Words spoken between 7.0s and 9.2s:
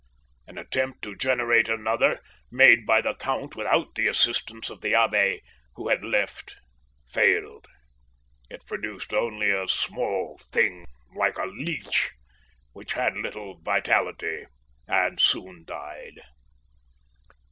failed; it produced